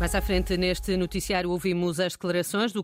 [0.00, 2.82] Mais à frente, neste noticiário, ouvimos as declarações do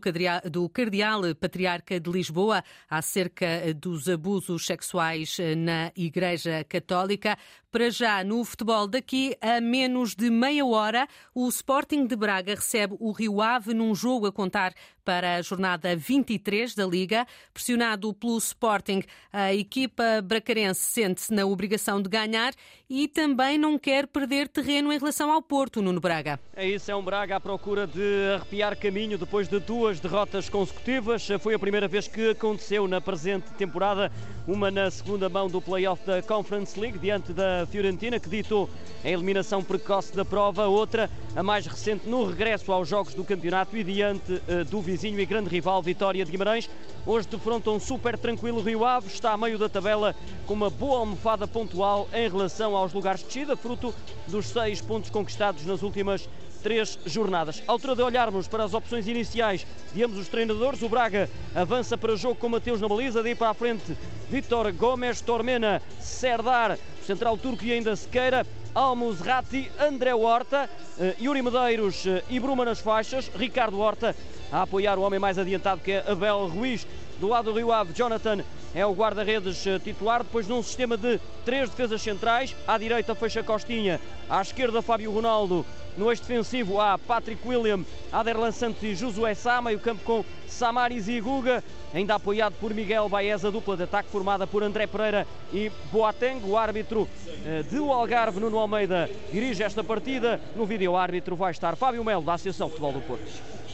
[0.68, 7.39] Cardeal Patriarca de Lisboa acerca dos abusos sexuais na Igreja Católica.
[7.73, 12.95] Para já, no futebol, daqui a menos de meia hora, o Sporting de Braga recebe
[13.00, 14.75] o Rio Ave num jogo a contar
[15.07, 17.25] para a jornada 23 da Liga.
[17.54, 22.52] Pressionado pelo Sporting, a equipa bracarense sente-se na obrigação de ganhar
[22.90, 26.40] e também não quer perder terreno em relação ao Porto, Nuno Braga.
[26.54, 31.29] É isso, é um Braga à procura de arrepiar caminho depois de duas derrotas consecutivas.
[31.40, 34.10] Foi a primeira vez que aconteceu na presente temporada,
[34.46, 38.68] uma na segunda mão do play-off da Conference League, diante da Fiorentina, que ditou
[39.04, 43.76] a eliminação precoce da prova, outra, a mais recente, no regresso aos Jogos do Campeonato
[43.76, 46.70] e diante uh, do vizinho e grande rival Vitória de Guimarães.
[47.04, 51.00] Hoje defronta um super tranquilo Rio Ave, está a meio da tabela com uma boa
[51.00, 53.95] almofada pontual em relação aos lugares de descida, fruto
[54.27, 56.27] dos seis pontos conquistados nas últimas
[56.62, 57.62] três jornadas.
[57.68, 61.98] À altura de olharmos para as opções iniciais de ambos os treinadores, o Braga avança
[61.98, 63.96] para o jogo com Mateus na baliza, daí para a frente
[64.31, 68.47] Vítor Gomes, Tormena, Serdar, central turco e ainda Sequeira,
[68.77, 74.15] Almus Ratti, André Horta, uh, Yuri Medeiros uh, e Bruma nas faixas, Ricardo Horta
[74.53, 76.87] a apoiar o homem mais adiantado que é Abel Ruiz.
[77.19, 78.45] Do lado do Rio Ave, Jonathan
[78.77, 83.43] é o guarda-redes uh, titular, depois num sistema de três defesas centrais, à direita fecha
[83.43, 85.65] Costinha, à esquerda Fábio Ronaldo,
[85.97, 87.81] no eixo defensivo há Patrick William,
[88.13, 93.09] Aderlan Santos e Josué Sá, meio campo com Samaris e Guga, ainda apoiado por Miguel
[93.09, 97.09] Baez, a dupla de ataque formada por André Pereira e Boateng, o árbitro
[97.47, 100.39] eh, do Algarve, Nuno Almeida, dirige esta partida.
[100.55, 103.66] No vídeo árbitro vai estar Fábio Melo, da Associação de Futebol do Porto.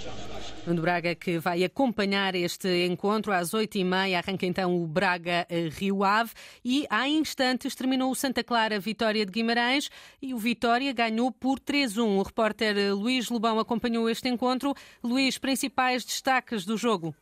[0.64, 4.18] Nuno Braga que vai acompanhar este encontro às oito e meia.
[4.18, 6.30] Arranca então o Braga-Rio Ave
[6.64, 9.90] e há instantes terminou o Santa Clara Vitória de Guimarães
[10.20, 12.18] e o Vitória ganhou por 3-1.
[12.18, 14.72] O repórter Luís Lobão acompanhou este encontro.
[15.02, 17.12] Luís, principais destaques do jogo?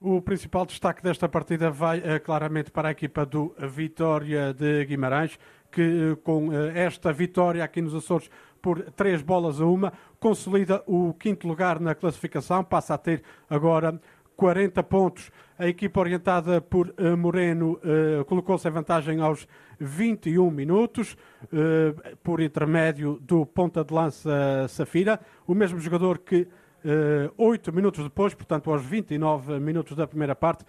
[0.00, 5.38] O principal destaque desta partida vai uh, claramente para a equipa do Vitória de Guimarães,
[5.70, 11.46] que com esta vitória aqui nos Açores por três bolas a uma, consolida o quinto
[11.46, 14.00] lugar na classificação, passa a ter agora
[14.40, 15.30] 40 pontos.
[15.58, 19.46] A equipa orientada por uh, Moreno uh, colocou-se em vantagem aos
[19.78, 26.48] 21 minutos, uh, por intermédio do ponta de lança Safira, o mesmo jogador que
[27.36, 30.64] oito minutos depois, portanto aos 29 minutos da primeira parte,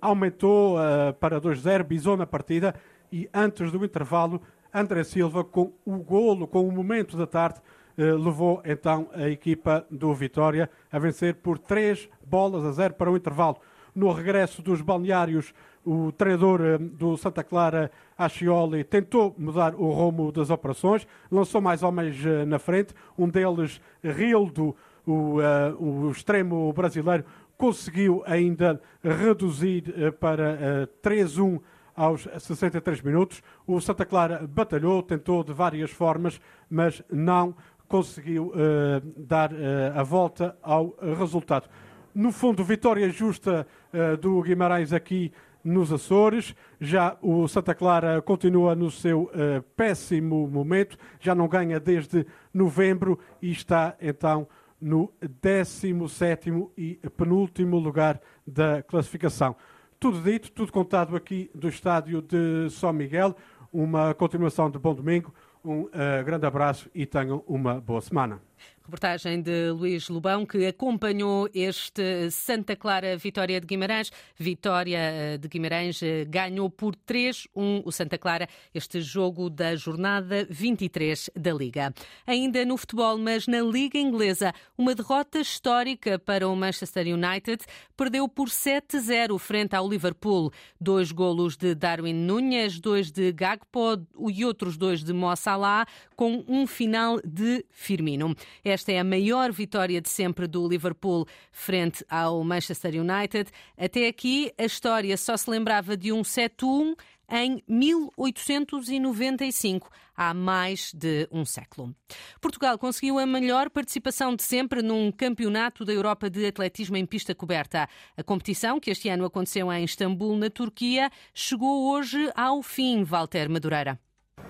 [0.00, 0.78] aumentou
[1.20, 2.74] para 2-0, bisou na partida
[3.12, 4.40] e antes do intervalo
[4.72, 7.60] André Silva, com o golo, com o momento da tarde,
[7.96, 13.10] eh, levou então a equipa do Vitória a vencer por três bolas a zero para
[13.10, 13.58] o intervalo.
[13.94, 15.52] No regresso dos balneários,
[15.84, 21.82] o treinador eh, do Santa Clara, Ascioli, tentou mudar o rumo das operações, lançou mais
[21.82, 24.74] homens eh, na frente, um deles, Rildo,
[25.04, 27.24] o, uh, o extremo brasileiro,
[27.58, 31.60] conseguiu ainda reduzir para uh, 3-1
[31.94, 33.42] aos 63 minutos.
[33.66, 37.54] O Santa Clara batalhou, tentou de várias formas, mas não
[37.92, 39.56] conseguiu uh, dar uh,
[39.94, 41.68] a volta ao resultado.
[42.14, 45.30] No fundo, vitória justa uh, do Guimarães aqui
[45.62, 46.54] nos Açores.
[46.80, 49.30] Já o Santa Clara continua no seu
[49.76, 54.48] péssimo momento, já não ganha desde novembro e está então
[54.80, 59.54] no 17 e penúltimo lugar da classificação.
[60.02, 63.36] Tudo dito, tudo contado aqui do estádio de São Miguel.
[63.72, 65.32] Uma continuação de bom domingo.
[65.64, 65.90] Um uh,
[66.24, 68.42] grande abraço e tenham uma boa semana.
[68.84, 74.10] Reportagem de Luís Lobão, que acompanhou este Santa Clara Vitória de Guimarães.
[74.36, 80.44] Vitória eh, de Guimarães eh, ganhou por 3-1 o Santa Clara, este jogo da jornada
[80.50, 81.94] 23 da Liga.
[82.26, 87.64] Ainda no futebol, mas na Liga Inglesa, uma derrota histórica para o Manchester United.
[87.96, 90.50] Perdeu por 7-0 frente ao Liverpool.
[90.80, 96.44] Dois golos de Darwin Núñez, dois de Gagpo e outros dois de Mo Salah, com
[96.48, 98.34] um final de Firmino.
[98.64, 103.50] Esta é a maior vitória de sempre do Liverpool frente ao Manchester United.
[103.76, 106.94] Até aqui, a história só se lembrava de um 7-1
[107.32, 111.96] em 1895, há mais de um século.
[112.40, 117.34] Portugal conseguiu a melhor participação de sempre num campeonato da Europa de atletismo em pista
[117.34, 117.88] coberta.
[118.16, 123.48] A competição, que este ano aconteceu em Istambul, na Turquia, chegou hoje ao fim, Walter
[123.48, 123.98] Madureira.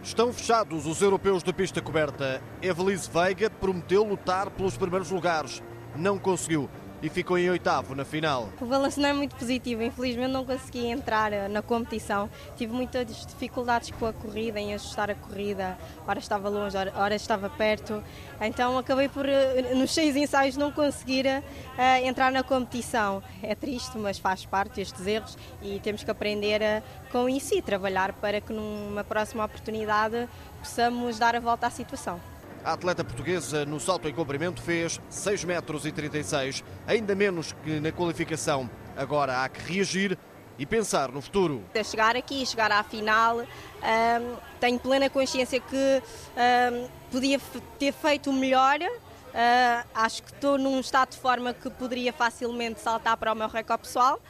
[0.02, 2.43] Estão fechados os europeus de pista coberta.
[2.60, 5.62] Evelise Veiga prometeu lutar pelos primeiros lugares.
[5.94, 6.69] Não conseguiu.
[7.02, 8.49] E ficou em oitavo na final.
[8.60, 12.31] O balanço não é muito positivo, infelizmente não consegui entrar eh, na competição.
[12.56, 15.76] Tive muitas dificuldades com a corrida, em ajustar a corrida,
[16.06, 18.02] ora estava longe, ora estava perto.
[18.40, 23.22] Então acabei por, eh, nos seis ensaios, não conseguir uh, entrar na competição.
[23.43, 28.12] É triste, mas faz parte destes erros e temos que aprender com isso e trabalhar
[28.12, 30.28] para que numa próxima oportunidade
[30.60, 32.31] possamos dar a volta à situação.
[32.64, 37.81] A atleta portuguesa no salto em comprimento fez 6 metros e 36, ainda menos que
[37.81, 38.70] na qualificação.
[38.97, 40.17] Agora há que reagir
[40.56, 41.64] e pensar no futuro.
[41.85, 43.43] Chegar aqui, chegar à final,
[44.61, 46.03] tenho plena consciência que
[47.11, 47.41] podia
[47.81, 48.79] ter feito o melhor.
[49.32, 53.49] Uh, acho que estou num estado de forma que poderia facilmente saltar para o meu
[53.49, 54.20] recorde pessoal.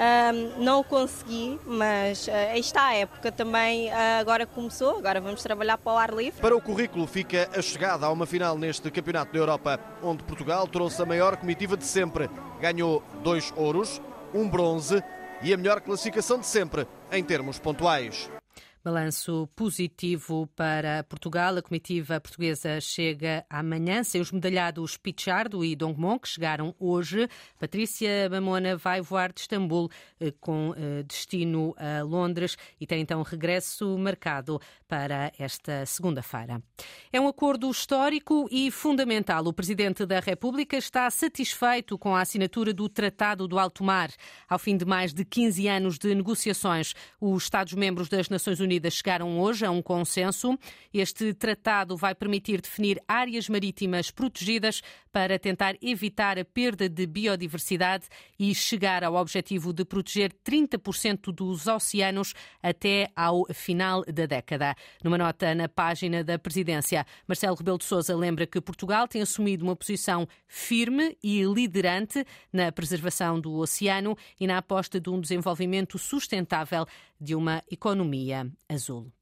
[0.00, 5.42] Um, não consegui, mas uh, aí está a época também uh, agora começou, agora vamos
[5.42, 6.40] trabalhar para o ar livre.
[6.40, 10.66] Para o currículo fica a chegada a uma final neste Campeonato da Europa, onde Portugal
[10.66, 12.30] trouxe a maior comitiva de sempre.
[12.62, 14.00] Ganhou dois ouros,
[14.32, 15.04] um bronze
[15.42, 18.30] e a melhor classificação de sempre em termos pontuais.
[18.82, 21.54] Balanço positivo para Portugal.
[21.58, 27.28] A comitiva portuguesa chega amanhã sem os medalhados Pichardo e Dongmon, que chegaram hoje.
[27.58, 33.22] Patrícia Mamona vai voar de Istambul eh, com eh, destino a Londres e tem então
[33.22, 36.62] regresso marcado para esta segunda-feira.
[37.12, 39.44] É um acordo histórico e fundamental.
[39.46, 44.10] O Presidente da República está satisfeito com a assinatura do Tratado do Alto Mar.
[44.48, 49.40] Ao fim de mais de 15 anos de negociações, os Estados-membros das Nações Unidas chegaram
[49.40, 50.58] hoje a um consenso.
[50.92, 58.06] Este tratado vai permitir definir áreas marítimas protegidas para tentar evitar a perda de biodiversidade
[58.38, 64.74] e chegar ao objetivo de proteger 30% dos oceanos até ao final da década.
[65.02, 69.64] Numa nota na página da presidência, Marcelo Rebelo de Sousa lembra que Portugal tem assumido
[69.64, 75.98] uma posição firme e liderante na preservação do oceano e na aposta de um desenvolvimento
[75.98, 76.86] sustentável
[77.20, 79.12] de uma economia azul.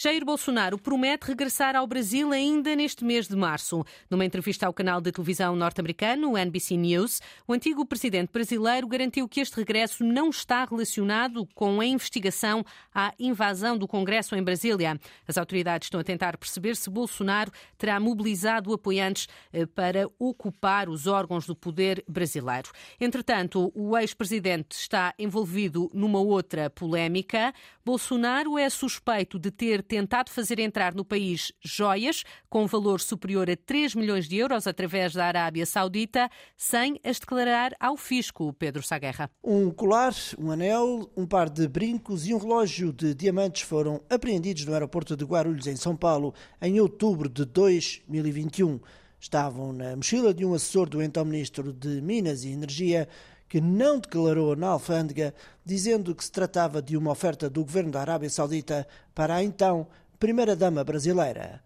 [0.00, 3.84] Jair Bolsonaro promete regressar ao Brasil ainda neste mês de março.
[4.08, 9.40] Numa entrevista ao canal de televisão norte-americano, NBC News, o antigo presidente brasileiro garantiu que
[9.40, 12.64] este regresso não está relacionado com a investigação
[12.94, 15.00] à invasão do Congresso em Brasília.
[15.26, 21.08] As autoridades estão a tentar perceber se Bolsonaro terá mobilizado apoiantes eh, para ocupar os
[21.08, 22.70] órgãos do poder brasileiro.
[23.00, 27.52] Entretanto, o ex-presidente está envolvido numa outra polémica.
[27.84, 33.56] Bolsonaro é suspeito de ter tentado fazer entrar no país joias com valor superior a
[33.56, 39.30] 3 milhões de euros através da Arábia Saudita, sem as declarar ao fisco, Pedro Saguerra.
[39.42, 44.66] Um colar, um anel, um par de brincos e um relógio de diamantes foram apreendidos
[44.66, 48.78] no aeroporto de Guarulhos, em São Paulo, em outubro de 2021.
[49.18, 53.08] Estavam na mochila de um assessor do então ministro de Minas e Energia,
[53.48, 55.34] que não declarou na alfândega,
[55.64, 59.86] dizendo que se tratava de uma oferta do governo da Arábia Saudita para a então
[60.18, 61.62] primeira-dama brasileira.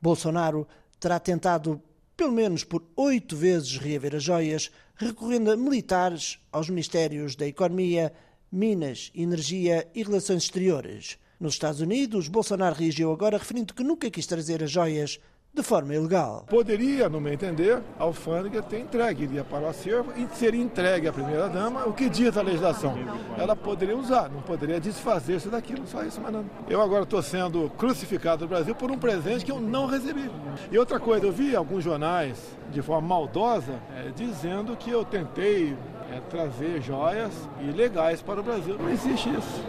[0.00, 0.66] Bolsonaro
[1.00, 1.82] terá tentado
[2.16, 8.12] pelo menos por oito vezes reaver as joias, recorrendo a militares, aos Ministérios da Economia,
[8.52, 11.18] Minas, Energia e Relações Exteriores.
[11.40, 15.18] Nos Estados Unidos, Bolsonaro reagiu agora referindo que nunca quis trazer as joias
[15.54, 16.44] de forma ilegal.
[16.48, 21.06] Poderia, no meu entender, a alfândega ter entregue, iria para o acervo e seria entregue
[21.06, 22.94] à primeira-dama o que diz a legislação.
[23.38, 26.44] Ela poderia usar, não poderia desfazer-se daquilo, só isso, mas não.
[26.68, 30.28] Eu agora estou sendo crucificado no Brasil por um presente que eu não recebi.
[30.72, 32.36] E outra coisa, eu vi alguns jornais,
[32.72, 35.76] de forma maldosa, é, dizendo que eu tentei
[36.10, 38.76] é, trazer joias ilegais para o Brasil.
[38.76, 39.64] Não existe isso.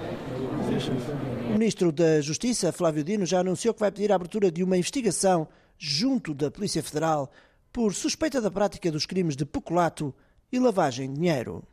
[0.51, 1.12] Não existe isso.
[1.48, 4.77] O ministro da Justiça, Flávio Dino, já anunciou que vai pedir a abertura de uma
[4.77, 7.32] investigação junto da Polícia Federal
[7.72, 10.15] por suspeita da prática dos crimes de peculato
[10.51, 11.63] e lavagem de dinheiro.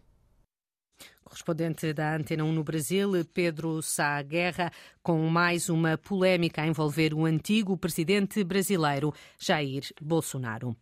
[1.24, 4.70] Correspondente da Antena 1 no Brasil, Pedro Sá Guerra,
[5.02, 10.76] com mais uma polémica a envolver o antigo presidente brasileiro Jair Bolsonaro.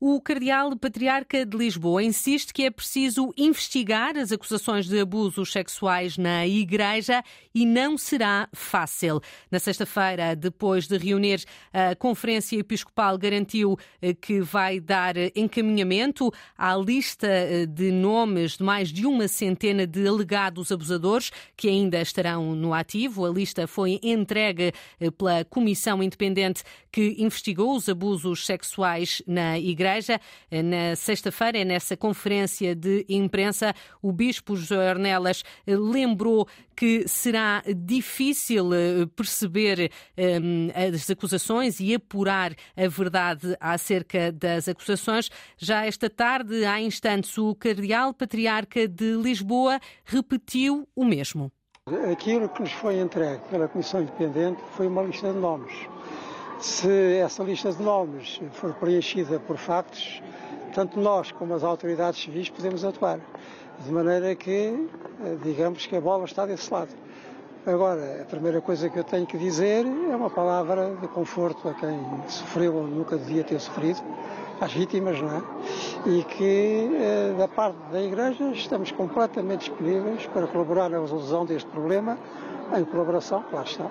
[0.00, 6.16] O Cardeal Patriarca de Lisboa insiste que é preciso investigar as acusações de abusos sexuais
[6.16, 7.20] na Igreja
[7.52, 9.20] e não será fácil.
[9.50, 16.76] Na sexta-feira, depois de reunir, a Conferência Episcopal garantiu eh, que vai dar encaminhamento à
[16.76, 22.54] lista eh, de nomes de mais de uma centena de alegados abusadores que ainda estarão
[22.54, 23.26] no ativo.
[23.26, 26.62] A lista foi entregue eh, pela Comissão Independente
[26.92, 30.20] que investigou os abusos sexuais na Igreja Igreja.
[30.50, 38.70] Na sexta-feira, nessa conferência de imprensa, o Bispo José Ornelas lembrou que será difícil
[39.16, 39.90] perceber
[40.74, 45.30] as acusações e apurar a verdade acerca das acusações.
[45.56, 51.50] Já esta tarde, há instantes, o Cardeal Patriarca de Lisboa repetiu o mesmo.
[52.12, 55.72] Aquilo que nos foi entregue pela Comissão Independente foi uma lista de nomes.
[56.60, 60.20] Se essa lista de nomes for preenchida por factos,
[60.74, 63.20] tanto nós como as autoridades civis podemos atuar.
[63.84, 64.88] De maneira que,
[65.24, 66.90] eh, digamos que a bola está desse lado.
[67.64, 71.74] Agora, a primeira coisa que eu tenho que dizer é uma palavra de conforto a
[71.74, 74.02] quem sofreu ou nunca devia ter sofrido,
[74.60, 75.42] às vítimas, não é?
[76.06, 81.70] E que, eh, da parte da Igreja, estamos completamente disponíveis para colaborar na resolução deste
[81.70, 82.18] problema,
[82.76, 83.88] em colaboração, claro está,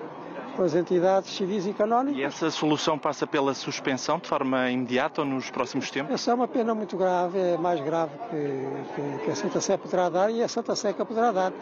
[0.58, 2.18] com as entidades civis e canónicas.
[2.18, 6.12] E essa solução passa pela suspensão de forma imediata ou nos próximos tempos?
[6.12, 9.76] Essa é uma pena muito grave, é mais grave que, que, que a Santa Sé
[9.76, 11.52] poderá dar e a Santa Sé que a poderá dar.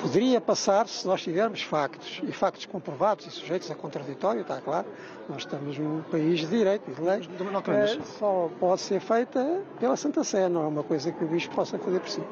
[0.00, 4.86] Poderia passar se nós tivermos factos, e factos comprovados e sujeitos a contraditório, está claro.
[5.28, 7.28] Nós estamos num país de direito e de lei.
[7.74, 11.56] É, só pode ser feita pela Santa Sé, não é uma coisa que o Bispo
[11.56, 12.22] possa fazer por si.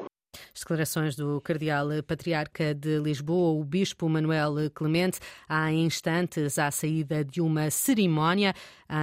[0.53, 7.41] Declarações do Cardeal Patriarca de Lisboa, o Bispo Manuel Clemente, há instantes à saída de
[7.41, 8.53] uma cerimónia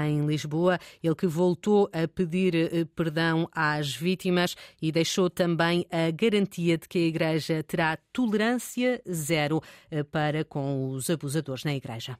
[0.06, 0.78] em Lisboa.
[1.02, 6.88] Ele que voltou a pedir eh, perdão às vítimas e deixou também a garantia de
[6.88, 12.18] que a Igreja terá tolerância zero eh, para com os abusadores na Igreja.